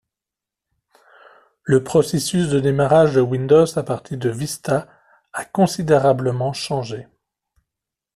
Le 1.61 1.83
processus 1.83 2.49
de 2.49 2.59
démarrage 2.59 3.13
de 3.13 3.21
Windows 3.21 3.67
à 3.77 3.83
partir 3.83 4.17
de 4.17 4.29
Vista 4.29 4.87
a 5.31 5.45
considérablement 5.45 6.53
changé. 6.53 7.05